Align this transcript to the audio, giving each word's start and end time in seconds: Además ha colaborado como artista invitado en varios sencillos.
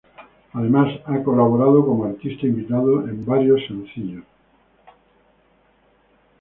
Además 0.53 0.99
ha 1.05 1.21
colaborado 1.21 1.85
como 1.85 2.05
artista 2.05 2.47
invitado 2.47 3.07
en 3.07 3.23
varios 3.23 3.61
sencillos. 3.67 4.23